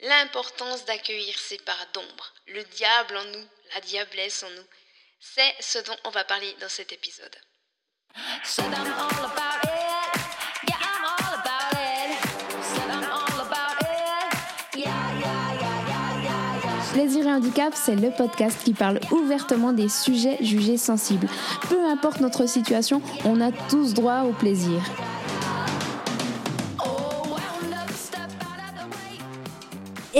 l'importance 0.00 0.84
d'accueillir 0.84 1.38
ces 1.38 1.58
parts 1.58 1.86
d'ombre, 1.92 2.32
le 2.48 2.62
diable 2.64 3.16
en 3.16 3.24
nous, 3.24 3.46
la 3.74 3.80
diablesse 3.80 4.42
en 4.42 4.50
nous. 4.50 4.66
C'est 5.20 5.54
ce 5.60 5.78
dont 5.80 5.96
on 6.04 6.10
va 6.10 6.24
parler 6.24 6.54
dans 6.60 6.68
cet 6.68 6.92
épisode. 6.92 7.36
Plaisir 16.92 17.26
et 17.26 17.32
handicap, 17.32 17.74
c'est 17.76 17.94
le 17.94 18.10
podcast 18.10 18.64
qui 18.64 18.72
parle 18.72 18.98
ouvertement 19.12 19.72
des 19.72 19.88
sujets 19.88 20.36
jugés 20.40 20.76
sensibles. 20.76 21.28
Peu 21.68 21.84
importe 21.84 22.20
notre 22.20 22.46
situation, 22.46 23.00
on 23.24 23.40
a 23.40 23.52
tous 23.52 23.94
droit 23.94 24.22
au 24.22 24.32
plaisir. 24.32 24.82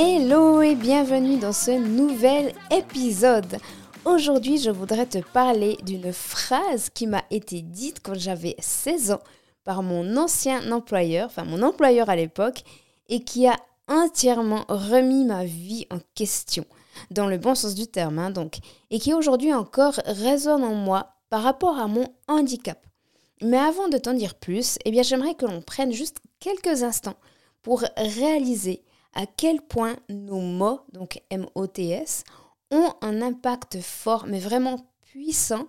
Hello 0.00 0.62
et 0.62 0.76
bienvenue 0.76 1.38
dans 1.38 1.52
ce 1.52 1.72
nouvel 1.72 2.54
épisode. 2.70 3.58
Aujourd'hui, 4.04 4.58
je 4.58 4.70
voudrais 4.70 5.06
te 5.06 5.18
parler 5.18 5.76
d'une 5.82 6.12
phrase 6.12 6.88
qui 6.88 7.08
m'a 7.08 7.24
été 7.32 7.62
dite 7.62 7.98
quand 8.00 8.14
j'avais 8.14 8.54
16 8.60 9.10
ans 9.10 9.20
par 9.64 9.82
mon 9.82 10.16
ancien 10.16 10.70
employeur, 10.70 11.26
enfin 11.26 11.42
mon 11.42 11.62
employeur 11.64 12.10
à 12.10 12.14
l'époque, 12.14 12.62
et 13.08 13.24
qui 13.24 13.48
a 13.48 13.56
entièrement 13.88 14.64
remis 14.68 15.24
ma 15.24 15.44
vie 15.44 15.88
en 15.90 15.98
question, 16.14 16.64
dans 17.10 17.26
le 17.26 17.36
bon 17.36 17.56
sens 17.56 17.74
du 17.74 17.88
terme, 17.88 18.20
hein, 18.20 18.30
donc, 18.30 18.58
et 18.92 19.00
qui 19.00 19.12
aujourd'hui 19.12 19.52
encore 19.52 19.94
résonne 20.06 20.62
en 20.62 20.74
moi 20.74 21.16
par 21.28 21.42
rapport 21.42 21.76
à 21.76 21.88
mon 21.88 22.06
handicap. 22.28 22.78
Mais 23.42 23.58
avant 23.58 23.88
de 23.88 23.98
t'en 23.98 24.14
dire 24.14 24.36
plus, 24.36 24.78
eh 24.84 24.92
bien 24.92 25.02
j'aimerais 25.02 25.34
que 25.34 25.46
l'on 25.46 25.60
prenne 25.60 25.92
juste 25.92 26.18
quelques 26.38 26.84
instants 26.84 27.16
pour 27.62 27.82
réaliser 27.96 28.84
à 29.14 29.26
quel 29.26 29.60
point 29.60 29.96
nos 30.08 30.40
mots, 30.40 30.80
donc 30.92 31.22
M-O-T-S, 31.30 32.24
ont 32.70 32.92
un 33.00 33.22
impact 33.22 33.80
fort, 33.80 34.26
mais 34.26 34.38
vraiment 34.38 34.86
puissant, 35.00 35.66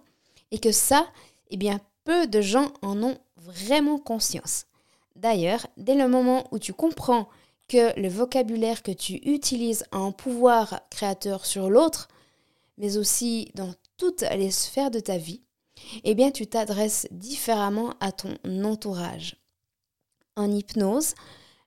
et 0.52 0.60
que 0.60 0.72
ça, 0.72 1.08
eh 1.50 1.58
bien, 1.58 1.80
peu 2.04 2.28
de 2.28 2.42
gens 2.42 2.72
en 2.82 3.02
ont 3.04 3.18
vraiment 3.38 4.00
conscience. 4.00 4.66
D'ailleurs, 5.16 5.68
dès 5.78 5.96
le 5.96 6.08
moment 6.08 6.48
où 6.52 6.60
tu 6.60 6.74
comprends 6.74 7.30
que 7.68 7.98
le 8.00 8.10
vocabulaire 8.10 8.84
que 8.84 8.92
tu 8.92 9.16
utilises 9.30 9.86
a 9.92 9.98
un 9.98 10.12
pouvoir 10.12 10.82
créateur 10.90 11.46
sur 11.46 11.70
l'autre, 11.70 12.08
mais 12.78 12.98
aussi 12.98 13.52
dans 13.54 13.74
toutes 13.98 14.22
les 14.22 14.52
sphères 14.52 14.92
de 14.92 15.00
ta 15.00 15.18
vie, 15.18 15.42
eh 16.04 16.16
bien, 16.16 16.32
tu 16.32 16.48
t'adresses 16.48 17.08
différemment 17.12 17.94
à 18.00 18.12
ton 18.12 18.36
entourage. 18.64 19.38
En 20.36 20.52
hypnose, 20.52 21.16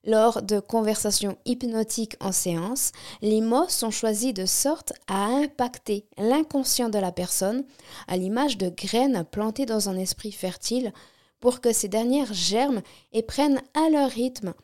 lors 0.05 0.43
de 0.43 0.59
conversations 0.61 1.37
hypnotiques 1.45 2.17
en 2.21 2.33
séance, 2.33 2.93
les 3.21 3.41
mots 3.41 3.69
sont 3.69 3.91
choisis 3.91 4.35
de 4.35 4.47
sorte 4.47 4.93
à 5.07 5.27
impacter 5.27 6.07
l'inconscient 6.19 6.89
de 6.89 6.99
la 6.99 7.13
personne, 7.13 7.65
à 8.09 8.17
l'image 8.17 8.59
de 8.59 8.69
graines 8.69 9.25
plantées 9.31 9.67
dans 9.67 9.89
un 9.89 9.97
esprit 9.97 10.33
fertile, 10.33 10.93
pour 11.41 11.61
que 11.61 11.73
ces 11.73 11.89
dernières 11.89 12.33
germent 12.33 12.83
et 13.13 13.23
prennent 13.23 13.61
à 13.75 13.91
leur 13.91 14.11
rythme 14.11 14.55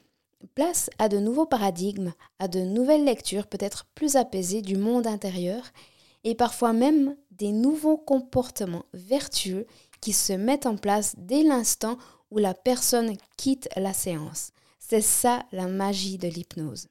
place 0.55 0.91
à 0.99 1.09
de 1.09 1.19
nouveaux 1.19 1.47
paradigmes, 1.47 2.13
à 2.39 2.49
de 2.49 2.61
nouvelles 2.61 3.05
lectures 3.05 3.47
peut-être 3.47 3.87
plus 3.95 4.17
apaisées 4.17 4.63
du 4.63 4.77
monde 4.77 5.07
intérieur, 5.07 5.63
et 6.25 6.35
parfois 6.35 6.73
même 6.73 7.17
des 7.33 7.53
nouveaux 7.53 7.97
comportements 7.97 8.85
vertueux 8.93 9.67
qui 10.01 10.13
se 10.13 10.33
mettent 10.33 10.67
en 10.67 10.77
place 10.77 11.15
dès 11.19 11.43
l'instant 11.43 11.97
où 12.31 12.39
la 12.39 12.55
personne 12.55 13.15
quitte 13.37 13.69
la 13.77 13.93
séance. 13.93 14.51
C'est 14.89 15.03
ça 15.03 15.45
la 15.53 15.67
magie 15.67 16.17
de 16.17 16.29
l'hypnose. 16.29 16.89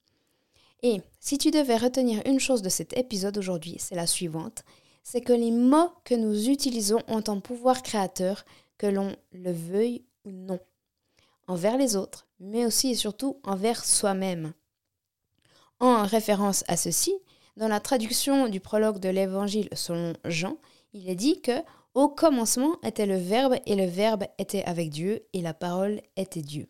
Et 0.83 1.01
si 1.19 1.39
tu 1.39 1.49
devais 1.49 1.77
retenir 1.77 2.21
une 2.27 2.39
chose 2.39 2.61
de 2.61 2.69
cet 2.69 2.95
épisode 2.95 3.39
aujourd'hui, 3.39 3.77
c'est 3.79 3.95
la 3.95 4.05
suivante, 4.05 4.63
c'est 5.01 5.21
que 5.21 5.33
les 5.33 5.49
mots 5.49 5.89
que 6.03 6.13
nous 6.13 6.47
utilisons 6.47 6.99
ont 7.07 7.23
un 7.25 7.39
pouvoir 7.39 7.81
créateur, 7.81 8.45
que 8.77 8.85
l'on 8.85 9.15
le 9.31 9.51
veuille 9.51 10.03
ou 10.25 10.29
non, 10.29 10.59
envers 11.47 11.75
les 11.75 11.95
autres, 11.95 12.27
mais 12.39 12.67
aussi 12.67 12.91
et 12.91 12.95
surtout 12.95 13.39
envers 13.43 13.83
soi-même. 13.83 14.53
En 15.79 16.03
référence 16.03 16.63
à 16.67 16.77
ceci, 16.77 17.15
dans 17.55 17.67
la 17.67 17.79
traduction 17.79 18.47
du 18.47 18.59
prologue 18.59 18.99
de 18.99 19.09
l'Évangile 19.09 19.69
selon 19.73 20.13
Jean, 20.23 20.57
il 20.93 21.09
est 21.09 21.15
dit 21.15 21.41
que 21.41 21.63
au 21.95 22.09
commencement 22.09 22.79
était 22.83 23.07
le 23.07 23.17
Verbe 23.17 23.55
et 23.65 23.75
le 23.75 23.87
Verbe 23.87 24.25
était 24.37 24.63
avec 24.65 24.91
Dieu 24.91 25.25
et 25.33 25.41
la 25.41 25.55
parole 25.55 25.99
était 26.15 26.43
Dieu. 26.43 26.69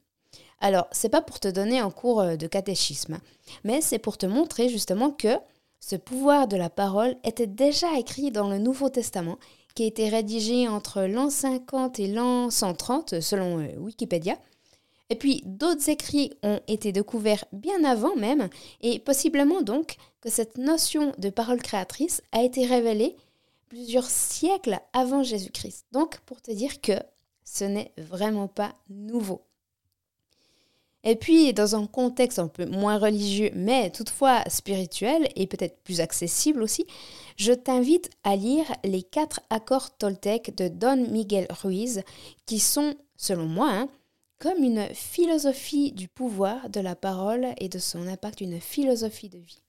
Alors, 0.60 0.88
c'est 0.92 1.10
pas 1.10 1.22
pour 1.22 1.40
te 1.40 1.48
donner 1.48 1.80
un 1.80 1.92
cours 1.92 2.22
euh, 2.22 2.36
de 2.36 2.48
catéchisme, 2.48 3.20
mais 3.64 3.82
c'est 3.82 4.00
pour 4.00 4.18
te 4.18 4.26
montrer 4.26 4.70
justement 4.70 5.12
que 5.12 5.38
ce 5.80 5.96
pouvoir 5.96 6.48
de 6.48 6.58
la 6.58 6.70
parole 6.70 7.16
était 7.24 7.48
déjà 7.48 7.98
écrit 8.00 8.32
dans 8.32 8.50
le 8.50 8.58
Nouveau 8.58 8.90
Testament, 8.90 9.38
qui 9.76 9.84
a 9.84 9.88
été 9.88 10.10
rédigé 10.10 10.68
entre 10.68 11.04
l'an 11.04 11.30
50 11.30 12.00
et 12.00 12.08
l'an 12.08 12.50
130, 12.50 13.22
selon 13.22 13.60
euh, 13.60 13.78
Wikipédia. 13.78 14.38
Et 15.10 15.16
puis 15.16 15.42
d'autres 15.46 15.90
écrits 15.90 16.34
ont 16.44 16.60
été 16.68 16.92
découverts 16.92 17.46
bien 17.54 17.84
avant 17.84 18.16
même, 18.16 18.50
et 18.82 19.00
possiblement 19.00 19.62
donc 19.62 19.96
que 20.22 20.30
cette 20.30 20.58
notion 20.58 21.14
de 21.18 21.30
parole 21.30 21.62
créatrice 21.62 22.22
a 22.32 22.42
été 22.42 22.66
révélée 22.66 23.16
plusieurs 23.70 24.10
siècles 24.10 24.80
avant 24.94 25.24
Jésus-Christ. 25.24 25.86
Donc 25.92 26.20
pour 26.22 26.42
te 26.42 26.52
dire 26.52 26.82
que 26.82 26.94
ce 27.44 27.64
n'est 27.64 27.94
vraiment 27.98 28.48
pas 28.48 28.76
nouveau. 28.90 29.47
Et 31.04 31.16
puis, 31.16 31.54
dans 31.54 31.76
un 31.76 31.86
contexte 31.86 32.40
un 32.40 32.48
peu 32.48 32.66
moins 32.66 32.98
religieux, 32.98 33.52
mais 33.54 33.92
toutefois 33.92 34.44
spirituel 34.50 35.30
et 35.36 35.48
peut-être 35.48 35.82
plus 35.84 36.02
accessible 36.02 36.62
aussi, 36.64 36.86
je 37.38 37.54
t'invite 37.54 38.10
à 38.24 38.36
lire 38.36 38.66
les 38.84 39.04
quatre 39.04 39.40
accords 39.50 39.96
Toltec 39.98 40.56
de 40.56 40.68
Don 40.68 41.08
Miguel 41.10 41.48
Ruiz, 41.50 42.02
qui 42.46 42.60
sont, 42.60 42.96
selon 43.16 43.46
moi, 43.46 43.70
hein, 43.70 43.90
comme 44.40 44.64
une 44.64 44.88
philosophie 44.94 45.92
du 45.92 46.08
pouvoir, 46.08 46.70
de 46.70 46.80
la 46.80 46.96
parole 46.96 47.48
et 47.60 47.70
de 47.70 47.80
son 47.80 48.08
impact, 48.08 48.42
une 48.42 48.60
philosophie 48.60 49.30
de 49.30 49.40
vie. 49.40 49.62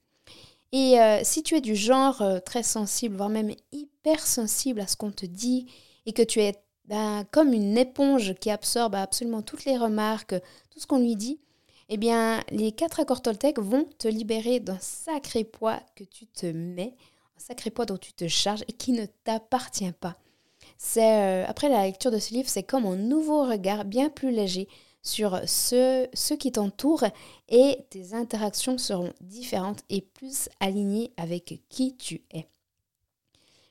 Et 0.71 0.99
euh, 0.99 1.21
si 1.23 1.41
tu 1.41 1.55
es 1.55 1.61
du 1.61 1.75
genre 1.75 2.21
euh, 2.21 2.39
très 2.39 2.63
sensible, 2.63 3.15
voire 3.15 3.29
même 3.29 3.53
hyper 3.71 4.25
sensible 4.25 4.81
à 4.81 4.87
ce 4.87 4.95
qu'on 4.95 5.11
te 5.11 5.25
dit, 5.25 5.67
et 6.05 6.13
que 6.13 6.21
tu 6.21 6.41
es 6.41 6.55
ben, 6.89 7.23
comme 7.29 7.53
une 7.53 7.77
éponge 7.77 8.33
qui 8.33 8.49
absorbe 8.49 8.95
absolument 8.95 9.43
toutes 9.43 9.65
les 9.65 9.77
remarques, 9.77 10.33
tout 10.71 10.79
ce 10.79 10.87
qu'on 10.87 10.97
lui 10.97 11.15
dit, 11.15 11.39
eh 11.87 11.97
bien, 11.97 12.43
les 12.49 12.71
quatre 12.71 12.99
accords 12.99 13.21
Toltec 13.21 13.59
vont 13.59 13.85
te 13.99 14.07
libérer 14.07 14.59
d'un 14.59 14.79
sacré 14.79 15.43
poids 15.43 15.79
que 15.95 16.03
tu 16.03 16.25
te 16.25 16.47
mets, 16.47 16.95
un 17.37 17.39
sacré 17.39 17.69
poids 17.69 17.85
dont 17.85 17.97
tu 17.97 18.11
te 18.13 18.27
charges 18.27 18.63
et 18.67 18.73
qui 18.73 18.91
ne 18.91 19.05
t'appartient 19.23 19.91
pas. 19.91 20.15
C'est 20.79 21.21
euh, 21.21 21.45
après 21.47 21.69
la 21.69 21.83
lecture 21.83 22.09
de 22.09 22.17
ce 22.17 22.33
livre, 22.33 22.49
c'est 22.49 22.63
comme 22.63 22.87
un 22.87 22.95
nouveau 22.95 23.47
regard 23.47 23.85
bien 23.85 24.09
plus 24.09 24.31
léger 24.31 24.67
sur 25.03 25.39
ceux, 25.45 26.07
ceux 26.15 26.37
qui 26.37 26.51
t'entourent 26.51 27.05
et 27.49 27.85
tes 27.91 28.15
interactions 28.15 28.79
seront 28.79 29.13
différentes 29.21 29.83
et 29.89 30.01
plus 30.01 30.49
alignées 30.59 31.11
avec 31.17 31.61
qui 31.69 31.95
tu 31.97 32.23
es. 32.33 32.47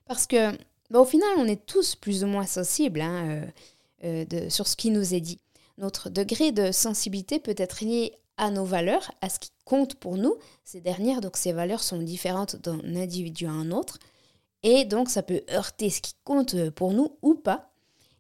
Parce 0.06 0.26
que 0.26 0.56
bah, 0.90 1.00
au 1.00 1.04
final, 1.04 1.28
on 1.36 1.46
est 1.46 1.66
tous 1.66 1.94
plus 1.94 2.24
ou 2.24 2.26
moins 2.26 2.46
sensibles 2.46 3.00
hein, 3.00 3.44
euh, 4.04 4.24
euh, 4.32 4.50
sur 4.50 4.66
ce 4.66 4.76
qui 4.76 4.90
nous 4.90 5.14
est 5.14 5.20
dit. 5.20 5.38
Notre 5.76 6.10
degré 6.10 6.50
de 6.50 6.72
sensibilité 6.72 7.38
peut 7.38 7.54
être 7.56 7.84
lié 7.84 8.12
à 8.36 8.50
nos 8.50 8.64
valeurs, 8.64 9.12
à 9.20 9.28
ce 9.28 9.38
qui 9.38 9.50
compte 9.64 9.96
pour 9.96 10.16
nous. 10.16 10.36
Ces 10.64 10.80
dernières, 10.80 11.20
donc 11.20 11.36
ces 11.36 11.52
valeurs 11.52 11.82
sont 11.82 11.98
différentes 11.98 12.56
d'un 12.56 12.80
individu 12.96 13.46
à 13.46 13.50
un 13.50 13.70
autre. 13.70 13.98
Et 14.62 14.84
donc 14.84 15.08
ça 15.08 15.22
peut 15.22 15.42
heurter 15.50 15.90
ce 15.90 16.00
qui 16.00 16.14
compte 16.24 16.70
pour 16.70 16.92
nous 16.92 17.16
ou 17.22 17.34
pas. 17.34 17.70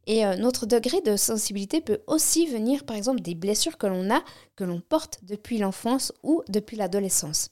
Et 0.06 0.24
euh, 0.24 0.36
notre 0.36 0.66
degré 0.66 1.00
de 1.00 1.16
sensibilité 1.16 1.80
peut 1.80 2.00
aussi 2.06 2.46
venir 2.46 2.84
par 2.84 2.96
exemple 2.96 3.20
des 3.20 3.34
blessures 3.34 3.76
que 3.76 3.86
l'on 3.86 4.10
a, 4.10 4.22
que 4.56 4.64
l'on 4.64 4.80
porte 4.80 5.20
depuis 5.22 5.58
l'enfance 5.58 6.12
ou 6.22 6.42
depuis 6.48 6.76
l'adolescence. 6.76 7.50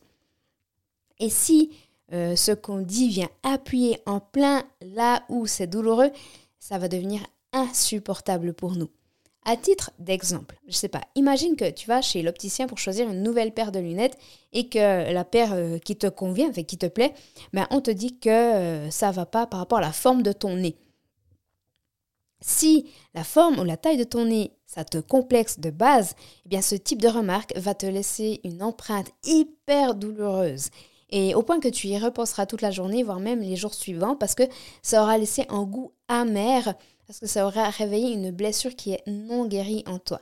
Et 1.18 1.30
si 1.30 1.70
euh, 2.12 2.36
ce 2.36 2.52
qu'on 2.52 2.80
dit 2.80 3.08
vient 3.08 3.28
appuyer 3.42 3.98
en 4.06 4.20
plein 4.20 4.64
là 4.80 5.24
où 5.28 5.46
c'est 5.46 5.66
douloureux, 5.66 6.10
ça 6.58 6.78
va 6.78 6.88
devenir 6.88 7.20
insupportable 7.52 8.52
pour 8.52 8.76
nous. 8.76 8.90
À 9.44 9.56
titre 9.56 9.92
d'exemple, 10.00 10.58
je 10.66 10.74
sais 10.74 10.88
pas, 10.88 11.02
imagine 11.14 11.54
que 11.54 11.70
tu 11.70 11.86
vas 11.86 12.02
chez 12.02 12.22
l'opticien 12.22 12.66
pour 12.66 12.78
choisir 12.78 13.08
une 13.08 13.22
nouvelle 13.22 13.54
paire 13.54 13.70
de 13.70 13.78
lunettes 13.78 14.18
et 14.52 14.68
que 14.68 15.12
la 15.12 15.24
paire 15.24 15.52
euh, 15.52 15.78
qui 15.78 15.96
te 15.96 16.08
convient, 16.08 16.50
qui 16.50 16.78
te 16.78 16.86
plaît, 16.86 17.14
ben, 17.52 17.66
on 17.70 17.80
te 17.80 17.92
dit 17.92 18.18
que 18.18 18.28
euh, 18.28 18.90
ça 18.90 19.12
va 19.12 19.24
pas 19.24 19.46
par 19.46 19.60
rapport 19.60 19.78
à 19.78 19.82
la 19.82 19.92
forme 19.92 20.22
de 20.22 20.32
ton 20.32 20.56
nez. 20.56 20.76
Si 22.40 22.90
la 23.14 23.24
forme 23.24 23.60
ou 23.60 23.64
la 23.64 23.76
taille 23.76 23.96
de 23.96 24.04
ton 24.04 24.24
nez, 24.24 24.52
ça 24.66 24.84
te 24.84 24.98
complexe 24.98 25.60
de 25.60 25.70
base, 25.70 26.14
eh 26.44 26.48
bien 26.48 26.60
ce 26.60 26.74
type 26.74 27.00
de 27.00 27.08
remarque 27.08 27.56
va 27.56 27.74
te 27.74 27.86
laisser 27.86 28.40
une 28.42 28.64
empreinte 28.64 29.10
hyper 29.24 29.94
douloureuse 29.94 30.70
et 31.10 31.34
au 31.34 31.42
point 31.42 31.60
que 31.60 31.68
tu 31.68 31.88
y 31.88 31.98
repenseras 31.98 32.46
toute 32.46 32.62
la 32.62 32.70
journée, 32.70 33.02
voire 33.02 33.20
même 33.20 33.40
les 33.40 33.56
jours 33.56 33.74
suivants, 33.74 34.16
parce 34.16 34.34
que 34.34 34.42
ça 34.82 35.02
aura 35.02 35.18
laissé 35.18 35.46
un 35.48 35.62
goût 35.62 35.92
amer, 36.08 36.74
parce 37.06 37.20
que 37.20 37.26
ça 37.26 37.46
aura 37.46 37.70
réveillé 37.70 38.12
une 38.12 38.30
blessure 38.30 38.74
qui 38.74 38.92
est 38.92 39.02
non 39.06 39.46
guérie 39.46 39.84
en 39.86 39.98
toi. 39.98 40.20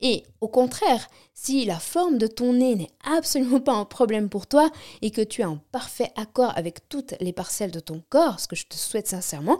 Et 0.00 0.24
au 0.40 0.48
contraire, 0.48 1.08
si 1.32 1.64
la 1.64 1.78
forme 1.78 2.18
de 2.18 2.26
ton 2.26 2.52
nez 2.52 2.74
n'est 2.74 2.90
absolument 3.04 3.60
pas 3.60 3.72
un 3.72 3.84
problème 3.84 4.28
pour 4.28 4.46
toi 4.46 4.70
et 5.00 5.10
que 5.10 5.22
tu 5.22 5.40
es 5.40 5.46
en 5.46 5.58
parfait 5.72 6.12
accord 6.16 6.52
avec 6.56 6.88
toutes 6.88 7.14
les 7.20 7.32
parcelles 7.32 7.70
de 7.70 7.80
ton 7.80 8.02
corps, 8.10 8.40
ce 8.40 8.48
que 8.48 8.56
je 8.56 8.66
te 8.66 8.74
souhaite 8.74 9.08
sincèrement, 9.08 9.58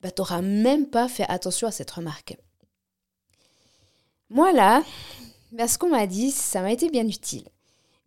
bah, 0.00 0.10
tu 0.10 0.22
n'auras 0.22 0.40
même 0.40 0.86
pas 0.86 1.08
fait 1.08 1.26
attention 1.28 1.68
à 1.68 1.72
cette 1.72 1.90
remarque. 1.90 2.36
Moi 4.30 4.52
là, 4.52 4.82
bah, 5.52 5.68
ce 5.68 5.76
qu'on 5.76 5.90
m'a 5.90 6.06
dit, 6.06 6.30
ça 6.30 6.62
m'a 6.62 6.72
été 6.72 6.88
bien 6.88 7.06
utile. 7.06 7.44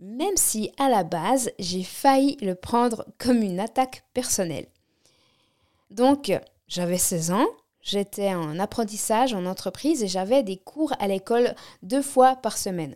Même 0.02 0.36
si 0.36 0.72
à 0.80 0.90
la 0.90 1.04
base, 1.04 1.52
j'ai 1.60 1.84
failli 1.84 2.36
le 2.42 2.56
prendre 2.56 3.06
comme 3.20 3.44
une 3.44 3.60
attaque 3.60 4.04
personnelle. 4.14 4.66
Donc, 5.92 6.32
j'avais 6.68 6.98
16 6.98 7.32
ans, 7.32 7.48
j'étais 7.82 8.34
en 8.34 8.58
apprentissage 8.60 9.34
en 9.34 9.46
entreprise 9.46 10.04
et 10.04 10.08
j'avais 10.08 10.42
des 10.42 10.58
cours 10.58 10.94
à 11.00 11.08
l'école 11.08 11.54
deux 11.84 12.02
fois 12.02 12.36
par 12.36 12.58
semaine. 12.58 12.96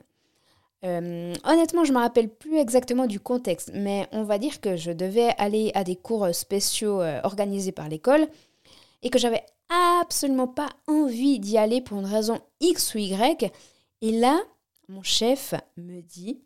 Euh, 0.83 1.33
honnêtement, 1.43 1.83
je 1.83 1.91
ne 1.91 1.97
me 1.97 2.01
rappelle 2.01 2.29
plus 2.29 2.57
exactement 2.57 3.05
du 3.05 3.19
contexte, 3.19 3.71
mais 3.73 4.07
on 4.11 4.23
va 4.23 4.37
dire 4.37 4.59
que 4.59 4.75
je 4.75 4.91
devais 4.91 5.29
aller 5.37 5.71
à 5.75 5.83
des 5.83 5.95
cours 5.95 6.33
spéciaux 6.33 7.01
euh, 7.01 7.19
organisés 7.23 7.71
par 7.71 7.87
l'école 7.87 8.27
et 9.03 9.09
que 9.09 9.19
j'avais 9.19 9.43
absolument 10.01 10.47
pas 10.47 10.69
envie 10.87 11.39
d'y 11.39 11.57
aller 11.57 11.81
pour 11.81 11.99
une 11.99 12.05
raison 12.05 12.39
X 12.61 12.95
ou 12.95 12.99
Y. 12.99 13.51
Et 14.01 14.11
là, 14.11 14.39
mon 14.87 15.03
chef 15.03 15.53
me 15.77 16.01
dit, 16.01 16.39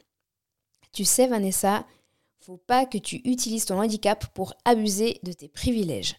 tu 1.00 1.06
sais 1.06 1.28
Vanessa, 1.28 1.86
faut 2.42 2.58
pas 2.58 2.86
que 2.86 2.98
tu 2.98 3.22
utilises 3.24 3.64
ton 3.64 3.82
handicap 3.82 4.26
pour 4.34 4.54
abuser 4.66 5.22
de 5.24 5.32
tes 5.32 5.48
privilèges. 5.48 6.18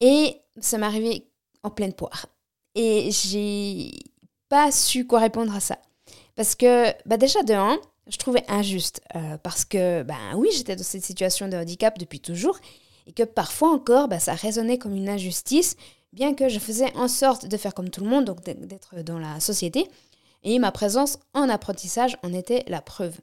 Et 0.00 0.40
ça 0.60 0.78
m'est 0.78 0.86
arrivé 0.86 1.30
en 1.62 1.70
pleine 1.70 1.92
poire. 1.92 2.26
Et 2.74 3.12
j'ai 3.12 3.92
pas 4.48 4.72
su 4.72 5.06
quoi 5.06 5.20
répondre 5.20 5.54
à 5.54 5.60
ça. 5.60 5.78
Parce 6.34 6.56
que, 6.56 6.90
bah 7.06 7.18
déjà, 7.18 7.44
de 7.44 7.54
un, 7.54 7.78
je 8.08 8.16
trouvais 8.16 8.42
injuste. 8.48 9.00
Euh, 9.14 9.38
parce 9.38 9.64
que, 9.64 10.02
bah 10.02 10.34
oui, 10.34 10.48
j'étais 10.56 10.74
dans 10.74 10.82
cette 10.82 11.04
situation 11.04 11.46
de 11.46 11.56
handicap 11.56 11.96
depuis 12.00 12.18
toujours. 12.18 12.58
Et 13.06 13.12
que 13.12 13.22
parfois 13.22 13.70
encore, 13.70 14.08
bah, 14.08 14.18
ça 14.18 14.34
résonnait 14.34 14.78
comme 14.78 14.96
une 14.96 15.08
injustice, 15.08 15.76
bien 16.12 16.34
que 16.34 16.48
je 16.48 16.58
faisais 16.58 16.92
en 16.96 17.06
sorte 17.06 17.46
de 17.46 17.56
faire 17.56 17.74
comme 17.74 17.90
tout 17.90 18.02
le 18.02 18.10
monde, 18.10 18.24
donc 18.24 18.42
d'être 18.42 19.02
dans 19.04 19.20
la 19.20 19.38
société. 19.38 19.88
Et 20.42 20.58
ma 20.58 20.72
présence 20.72 21.20
en 21.32 21.48
apprentissage 21.48 22.16
en 22.24 22.34
était 22.34 22.64
la 22.66 22.82
preuve. 22.82 23.20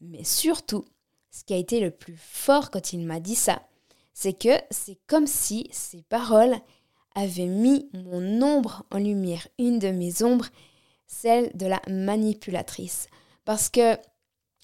Mais 0.00 0.24
surtout, 0.24 0.84
ce 1.30 1.44
qui 1.44 1.54
a 1.54 1.58
été 1.58 1.80
le 1.80 1.90
plus 1.90 2.16
fort 2.16 2.70
quand 2.70 2.92
il 2.92 3.04
m'a 3.04 3.20
dit 3.20 3.34
ça, 3.34 3.62
c'est 4.12 4.32
que 4.32 4.58
c'est 4.70 4.98
comme 5.06 5.26
si 5.26 5.68
ces 5.72 6.02
paroles 6.02 6.56
avaient 7.14 7.46
mis 7.46 7.88
mon 7.92 8.42
ombre 8.42 8.84
en 8.90 8.98
lumière, 8.98 9.46
une 9.58 9.78
de 9.78 9.88
mes 9.88 10.22
ombres, 10.22 10.48
celle 11.06 11.50
de 11.54 11.66
la 11.66 11.80
manipulatrice. 11.88 13.08
Parce 13.44 13.68
que, 13.68 13.96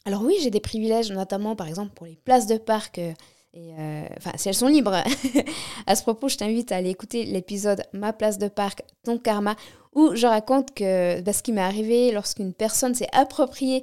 alors 0.04 0.22
oui, 0.22 0.36
j'ai 0.40 0.50
des 0.50 0.60
privilèges, 0.60 1.10
notamment 1.12 1.56
par 1.56 1.68
exemple 1.68 1.92
pour 1.94 2.06
les 2.06 2.16
places 2.16 2.46
de 2.46 2.58
parc. 2.58 2.98
Euh, 2.98 3.12
euh, 3.54 4.06
enfin, 4.16 4.32
si 4.36 4.48
elles 4.48 4.54
sont 4.54 4.68
libres. 4.68 5.02
à 5.86 5.96
ce 5.96 6.02
propos, 6.02 6.28
je 6.28 6.36
t'invite 6.36 6.72
à 6.72 6.76
aller 6.76 6.90
écouter 6.90 7.24
l'épisode 7.24 7.82
Ma 7.92 8.12
place 8.12 8.38
de 8.38 8.48
parc, 8.48 8.82
ton 9.02 9.18
karma, 9.18 9.56
où 9.94 10.14
je 10.14 10.26
raconte 10.26 10.74
que 10.74 11.20
bah, 11.20 11.32
ce 11.32 11.42
qui 11.42 11.52
m'est 11.52 11.60
arrivé 11.60 12.12
lorsqu'une 12.12 12.54
personne 12.54 12.94
s'est 12.94 13.08
appropriée 13.12 13.82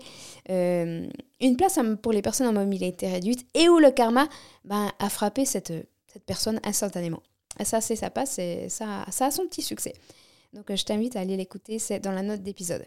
euh, 0.50 1.08
une 1.40 1.56
place 1.56 1.80
pour 2.02 2.12
les 2.12 2.22
personnes 2.22 2.48
en 2.48 2.54
mobilité 2.54 3.08
réduite 3.08 3.46
et 3.54 3.70
où 3.70 3.80
le 3.80 3.92
karma 3.92 4.28
bah, 4.66 4.92
a 5.00 5.10
frappé 5.10 5.46
cette, 5.46 5.74
cette 6.08 6.24
personne 6.26 6.60
instantanément. 6.64 7.22
Et 7.60 7.66
ça, 7.66 7.82
c'est 7.82 7.96
ça 7.96 8.10
passe, 8.10 8.40
ça, 8.70 9.06
ça 9.10 9.26
a 9.26 9.32
son 9.32 9.46
petit 9.46 9.62
succès. 9.62 9.94
Donc, 10.54 10.74
je 10.74 10.84
t'invite 10.84 11.16
à 11.16 11.20
aller 11.20 11.38
l'écouter, 11.38 11.78
c'est 11.78 12.00
dans 12.00 12.12
la 12.12 12.24
note 12.24 12.42
d'épisode. 12.42 12.86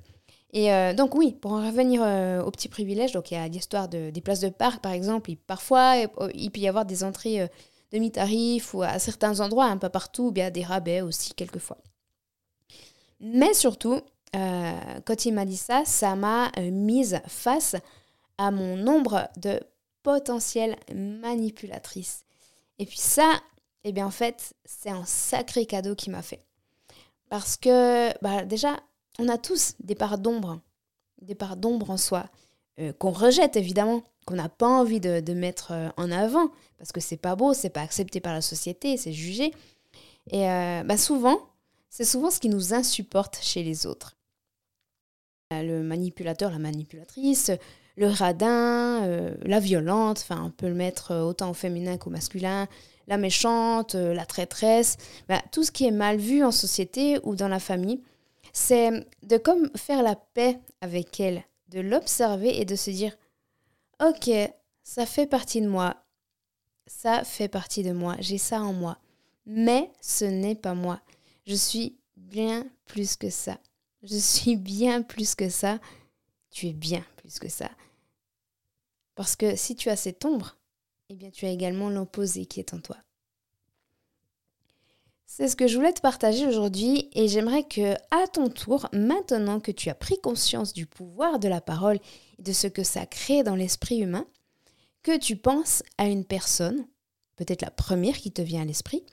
Et 0.52 0.72
euh, 0.72 0.92
donc 0.92 1.14
oui, 1.14 1.32
pour 1.40 1.52
en 1.52 1.66
revenir 1.66 2.02
euh, 2.04 2.42
aux 2.42 2.50
petits 2.50 2.68
privilèges, 2.68 3.12
donc 3.12 3.30
il 3.30 3.34
y 3.34 3.36
a 3.38 3.48
l'histoire 3.48 3.88
de, 3.88 4.10
des 4.10 4.20
places 4.20 4.40
de 4.40 4.50
parc 4.50 4.82
par 4.82 4.92
exemple, 4.92 5.30
et 5.30 5.36
parfois 5.36 5.96
euh, 6.20 6.28
il 6.34 6.50
peut 6.50 6.60
y 6.60 6.68
avoir 6.68 6.84
des 6.84 7.04
entrées 7.04 7.48
demi-tarif 7.90 8.74
ou 8.74 8.82
à 8.82 8.98
certains 8.98 9.40
endroits, 9.40 9.66
un 9.66 9.78
peu 9.78 9.88
partout, 9.88 10.24
ou 10.24 10.30
bien 10.30 10.50
des 10.50 10.62
rabais 10.62 11.00
aussi 11.00 11.32
quelquefois. 11.34 11.78
Mais 13.22 13.54
surtout, 13.54 14.00
quand 14.32 15.24
il 15.24 15.32
m'a 15.32 15.44
dit 15.44 15.56
ça, 15.56 15.84
ça 15.84 16.16
m'a 16.16 16.50
mise 16.58 17.20
face 17.26 17.76
à 18.38 18.50
mon 18.50 18.76
nombre 18.76 19.28
de 19.36 19.60
potentielles 20.02 20.76
manipulatrices. 20.94 22.24
Et 22.78 22.86
puis 22.86 22.98
ça, 22.98 23.40
eh 23.84 23.92
bien 23.92 24.06
en 24.06 24.10
fait, 24.10 24.54
c'est 24.64 24.90
un 24.90 25.04
sacré 25.04 25.66
cadeau 25.66 25.94
qu'il 25.94 26.12
m'a 26.12 26.22
fait. 26.22 26.44
Parce 27.28 27.56
que 27.56 28.12
bah, 28.22 28.44
déjà, 28.44 28.80
on 29.18 29.28
a 29.28 29.38
tous 29.38 29.74
des 29.80 29.94
parts 29.94 30.18
d'ombre, 30.18 30.60
des 31.20 31.34
parts 31.34 31.56
d'ombre 31.56 31.90
en 31.90 31.96
soi, 31.96 32.26
euh, 32.80 32.92
qu'on 32.92 33.10
rejette 33.10 33.56
évidemment, 33.56 34.02
qu'on 34.26 34.34
n'a 34.34 34.48
pas 34.48 34.68
envie 34.68 35.00
de, 35.00 35.32
mettre 35.32 35.72
euh, 35.72 35.88
en 35.96 36.10
avant, 36.10 36.48
parce 36.78 36.92
que 36.92 37.00
c'est 37.00 37.16
pas 37.16 37.36
beau, 37.36 37.54
c'est 37.54 37.70
pas 37.70 37.82
accepté 37.82 38.20
par 38.20 38.32
la 38.32 38.40
société, 38.40 38.96
c'est 38.96 39.12
jugé. 39.12 39.52
Et 40.30 40.48
euh, 40.48 40.82
bah 40.84 40.96
souvent, 40.96 41.40
c'est 41.92 42.06
souvent 42.06 42.30
ce 42.30 42.40
qui 42.40 42.48
nous 42.48 42.72
insupporte 42.72 43.38
chez 43.42 43.62
les 43.62 43.86
autres. 43.86 44.16
Le 45.50 45.82
manipulateur, 45.82 46.50
la 46.50 46.58
manipulatrice, 46.58 47.50
le 47.96 48.08
radin, 48.08 49.34
la 49.42 49.60
violente, 49.60 50.20
enfin 50.20 50.42
on 50.46 50.50
peut 50.50 50.68
le 50.68 50.74
mettre 50.74 51.14
autant 51.14 51.50
au 51.50 51.54
féminin 51.54 51.98
qu'au 51.98 52.08
masculin, 52.08 52.66
la 53.08 53.18
méchante, 53.18 53.94
la 53.94 54.24
traîtresse, 54.24 54.96
bah, 55.28 55.42
tout 55.52 55.64
ce 55.64 55.70
qui 55.70 55.84
est 55.84 55.90
mal 55.90 56.16
vu 56.16 56.42
en 56.42 56.50
société 56.50 57.18
ou 57.24 57.36
dans 57.36 57.48
la 57.48 57.60
famille, 57.60 58.00
c'est 58.54 59.06
de 59.22 59.36
comme 59.36 59.70
faire 59.76 60.02
la 60.02 60.16
paix 60.16 60.58
avec 60.80 61.20
elle, 61.20 61.44
de 61.68 61.80
l'observer 61.80 62.58
et 62.58 62.64
de 62.64 62.74
se 62.74 62.90
dire, 62.90 63.14
ok, 64.02 64.30
ça 64.82 65.04
fait 65.04 65.26
partie 65.26 65.60
de 65.60 65.68
moi, 65.68 65.96
ça 66.86 67.22
fait 67.22 67.48
partie 67.48 67.82
de 67.82 67.92
moi, 67.92 68.16
j'ai 68.20 68.38
ça 68.38 68.62
en 68.62 68.72
moi, 68.72 68.96
mais 69.44 69.90
ce 70.00 70.24
n'est 70.24 70.54
pas 70.54 70.72
moi. 70.72 70.98
Je 71.46 71.54
suis 71.54 71.98
bien 72.16 72.66
plus 72.86 73.16
que 73.16 73.30
ça. 73.30 73.58
Je 74.02 74.16
suis 74.16 74.56
bien 74.56 75.02
plus 75.02 75.34
que 75.34 75.48
ça. 75.48 75.80
Tu 76.50 76.68
es 76.68 76.72
bien 76.72 77.04
plus 77.16 77.38
que 77.38 77.48
ça. 77.48 77.70
Parce 79.14 79.36
que 79.36 79.56
si 79.56 79.76
tu 79.76 79.88
as 79.88 79.96
cette 79.96 80.24
ombre, 80.24 80.56
eh 81.08 81.14
bien 81.14 81.30
tu 81.30 81.46
as 81.46 81.50
également 81.50 81.90
l'opposé 81.90 82.46
qui 82.46 82.60
est 82.60 82.74
en 82.74 82.80
toi. 82.80 82.96
C'est 85.26 85.48
ce 85.48 85.56
que 85.56 85.66
je 85.66 85.76
voulais 85.76 85.94
te 85.94 86.02
partager 86.02 86.46
aujourd'hui 86.46 87.08
et 87.14 87.26
j'aimerais 87.26 87.64
que, 87.64 87.94
à 88.10 88.26
ton 88.30 88.50
tour, 88.50 88.88
maintenant 88.92 89.60
que 89.60 89.72
tu 89.72 89.88
as 89.88 89.94
pris 89.94 90.20
conscience 90.20 90.74
du 90.74 90.84
pouvoir 90.84 91.38
de 91.38 91.48
la 91.48 91.62
parole 91.62 91.98
et 92.38 92.42
de 92.42 92.52
ce 92.52 92.66
que 92.66 92.84
ça 92.84 93.06
crée 93.06 93.42
dans 93.42 93.54
l'esprit 93.54 94.00
humain, 94.00 94.26
que 95.02 95.16
tu 95.16 95.36
penses 95.36 95.82
à 95.96 96.06
une 96.06 96.26
personne, 96.26 96.86
peut-être 97.36 97.62
la 97.62 97.70
première 97.70 98.18
qui 98.18 98.30
te 98.30 98.42
vient 98.42 98.60
à 98.60 98.66
l'esprit, 98.66 99.04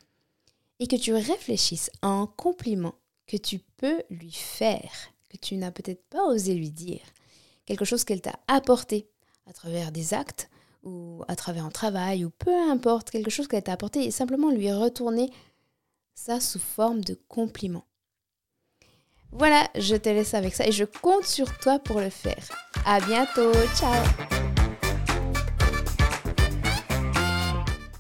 et 0.80 0.88
que 0.88 0.96
tu 0.96 1.14
réfléchisses 1.14 1.92
à 2.02 2.08
un 2.08 2.26
compliment 2.26 2.96
que 3.28 3.38
tu 3.38 3.60
peux 3.78 4.02
lui 4.10 4.32
faire, 4.32 4.92
que 5.30 5.38
tu 5.38 5.56
n'as 5.56 5.72
peut-être 5.72 6.04
pas 6.10 6.26
osé 6.26 6.56
lui 6.56 6.72
dire, 6.72 7.02
quelque 7.66 7.86
chose 7.86 8.04
qu'elle 8.04 8.22
t'a 8.22 8.40
apporté 8.48 9.08
à 9.46 9.54
travers 9.54 9.92
des 9.92 10.14
actes 10.14 10.50
ou 10.84 11.24
à 11.28 11.36
travers 11.36 11.66
un 11.66 11.72
travail 11.72 12.26
ou 12.26 12.30
peu 12.30 12.54
importe, 12.54 13.12
quelque 13.12 13.30
chose 13.30 13.48
qu'elle 13.48 13.64
t'a 13.64 13.74
apporté 13.74 14.06
et 14.06 14.12
simplement 14.12 14.52
lui 14.52 14.72
retourner 14.72 15.30
ça 16.16 16.40
sous 16.40 16.60
forme 16.60 17.02
de 17.02 17.20
compliment. 17.28 17.86
Voilà, 19.32 19.70
je 19.76 19.96
te 19.96 20.10
laisse 20.10 20.34
avec 20.34 20.56
ça 20.56 20.66
et 20.68 20.72
je 20.72 20.86
compte 20.86 21.26
sur 21.26 21.58
toi 21.60 21.80
pour 21.80 22.00
le 22.00 22.10
faire. 22.10 22.50
À 22.86 23.00
bientôt, 23.00 23.52
ciao. 23.76 24.39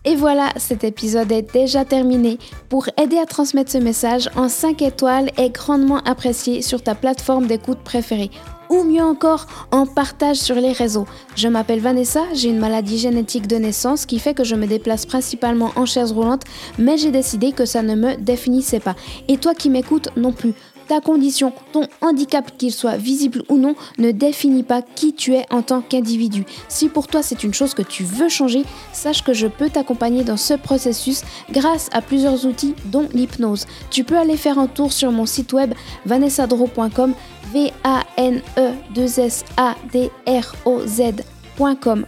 Et 0.10 0.16
voilà, 0.16 0.50
cet 0.56 0.84
épisode 0.84 1.32
est 1.32 1.54
déjà 1.54 1.86
terminé. 1.86 2.39
Pour 2.68 2.89
aider 3.00 3.20
à 3.20 3.28
transmettre 3.28 3.72
ce 3.72 3.78
message 3.78 4.28
en 4.36 4.50
5 4.50 4.82
étoiles 4.82 5.30
est 5.38 5.51
grandement 5.51 6.00
apprécié 6.00 6.63
sur 6.63 6.82
ta 6.82 6.96
plateforme 6.96 7.46
d'écoute 7.46 7.78
préférée 7.84 8.32
ou 8.72 8.84
mieux 8.84 9.04
encore 9.04 9.46
en 9.72 9.86
partage 9.86 10.38
sur 10.38 10.56
les 10.56 10.72
réseaux. 10.72 11.06
Je 11.36 11.48
m'appelle 11.48 11.80
Vanessa, 11.80 12.22
j'ai 12.34 12.50
une 12.50 12.58
maladie 12.58 12.98
génétique 12.98 13.46
de 13.46 13.58
naissance 13.58 14.08
qui 14.08 14.18
fait 14.18 14.34
que 14.34 14.44
je 14.44 14.56
me 14.56 14.66
déplace 14.66 15.06
principalement 15.06 15.72
en 15.75 15.86
chaise 15.86 16.12
roulante, 16.12 16.42
mais 16.80 16.98
j'ai 16.98 17.12
décidé 17.12 17.51
que 17.51 17.66
ça 17.66 17.84
ne 17.84 17.94
me 17.94 18.16
définissait 18.16 18.80
pas. 18.80 18.96
Et 19.28 19.38
toi 19.38 19.54
qui 19.54 19.70
m'écoutes 19.70 20.10
non 20.18 20.32
plus 20.32 20.56
ta 20.89 21.01
condition, 21.01 21.53
ton 21.72 21.88
handicap, 22.01 22.58
qu'il 22.58 22.74
soit 22.74 22.98
visible 22.98 23.43
ou 23.48 23.58
non, 23.58 23.75
ne 24.00 24.12
définit 24.12 24.63
pas 24.63 24.81
qui 24.81 25.13
tu 25.13 25.36
es 25.36 25.46
en 25.51 25.62
tant 25.62 25.81
qu'individu. 25.81 26.46
Si 26.67 26.89
pour 26.89 27.08
toi 27.08 27.22
c'est 27.22 27.43
une 27.43 27.53
chose 27.53 27.75
que 27.75 27.84
tu 27.84 28.03
veux 28.03 28.27
changer, 28.27 28.63
sache 28.91 29.24
que 29.24 29.34
je 29.34 29.46
peux 29.46 29.69
t'accompagner 29.69 30.24
dans 30.24 30.36
ce 30.36 30.55
processus 30.55 31.22
grâce 31.51 31.89
à 31.93 32.01
plusieurs 32.01 32.48
outils 32.48 32.74
dont 32.86 33.08
l'hypnose. 33.13 33.67
Tu 33.91 34.03
peux 34.03 34.17
aller 34.17 34.36
faire 34.36 34.58
un 34.58 34.65
tour 34.65 34.91
sur 34.91 35.12
mon 35.12 35.27
site 35.27 35.53
web 35.53 35.75
vanessadro.com 36.08 37.13
v 37.53 37.72
a 37.84 38.03
n 38.17 38.41
e 38.58 38.72
2 38.96 39.19
s 39.19 39.46
a 39.58 39.75
d 39.93 40.10
r 40.25 40.55
o 40.65 40.81
z.com. 40.88 42.05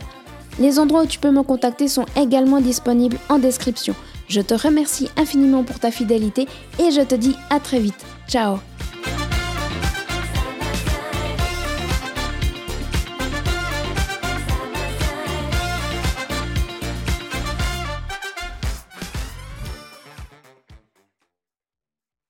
Les 0.60 0.80
endroits 0.80 1.04
où 1.04 1.08
tu 1.08 1.20
peux 1.20 1.32
me 1.32 1.44
contacter 1.44 1.88
sont 1.88 2.06
également 2.16 2.62
disponibles 2.62 3.18
en 3.30 3.38
description. 3.38 3.96
Je 4.32 4.40
te 4.40 4.54
remercie 4.54 5.10
infiniment 5.18 5.66
pour 5.66 5.78
ta 5.78 5.92
fidélité 5.92 6.48
et 6.80 6.90
je 6.92 7.02
te 7.02 7.16
dis 7.16 7.36
à 7.50 7.60
très 7.60 7.82
vite. 7.82 8.06
Ciao 8.30 8.60